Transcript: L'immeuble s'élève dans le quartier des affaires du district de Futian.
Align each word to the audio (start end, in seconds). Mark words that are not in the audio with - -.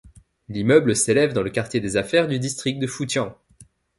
L'immeuble 0.49 0.95
s'élève 0.95 1.31
dans 1.31 1.43
le 1.43 1.51
quartier 1.51 1.79
des 1.79 1.95
affaires 1.95 2.27
du 2.27 2.39
district 2.39 2.79
de 2.79 2.87
Futian. 2.87 3.37